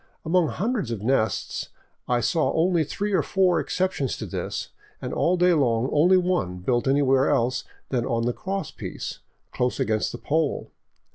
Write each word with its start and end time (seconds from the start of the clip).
Among 0.25 0.47
hundreds 0.47 0.89
of 0.89 1.03
nests 1.03 1.69
I 2.07 2.21
saw 2.21 2.51
only 2.53 2.83
three 2.83 3.13
or 3.13 3.21
four 3.21 3.59
exceptions 3.59 4.17
to 4.17 4.25
this, 4.25 4.69
and 4.99 5.13
all 5.13 5.37
day 5.37 5.53
long 5.53 5.89
only 5.93 6.17
one 6.17 6.57
built 6.57 6.87
any 6.87 7.03
where 7.03 7.29
else 7.29 7.65
than 7.89 8.03
on 8.07 8.25
the 8.25 8.33
cross 8.33 8.71
piece, 8.71 9.19
close 9.51 9.79
against 9.79 10.11
the 10.11 10.17
pole. 10.17 10.71